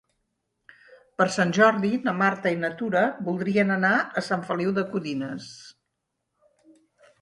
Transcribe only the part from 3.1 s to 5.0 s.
voldrien anar a Sant Feliu de